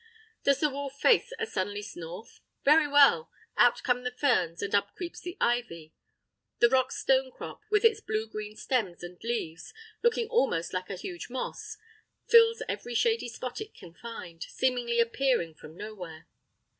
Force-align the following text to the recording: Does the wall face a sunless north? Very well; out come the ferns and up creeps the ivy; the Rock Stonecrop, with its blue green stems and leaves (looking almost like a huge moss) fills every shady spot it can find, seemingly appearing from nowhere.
Does 0.43 0.61
the 0.61 0.69
wall 0.71 0.89
face 0.89 1.31
a 1.37 1.45
sunless 1.45 1.95
north? 1.95 2.39
Very 2.65 2.87
well; 2.87 3.29
out 3.55 3.83
come 3.83 4.01
the 4.03 4.09
ferns 4.09 4.63
and 4.63 4.73
up 4.73 4.95
creeps 4.95 5.19
the 5.21 5.37
ivy; 5.39 5.93
the 6.57 6.69
Rock 6.69 6.89
Stonecrop, 6.91 7.59
with 7.69 7.85
its 7.85 8.01
blue 8.01 8.25
green 8.27 8.55
stems 8.55 9.03
and 9.03 9.23
leaves 9.23 9.75
(looking 10.01 10.27
almost 10.27 10.73
like 10.73 10.89
a 10.89 10.95
huge 10.95 11.29
moss) 11.29 11.77
fills 12.27 12.63
every 12.67 12.95
shady 12.95 13.27
spot 13.29 13.61
it 13.61 13.75
can 13.75 13.93
find, 13.93 14.41
seemingly 14.41 14.99
appearing 14.99 15.53
from 15.53 15.77
nowhere. 15.77 16.27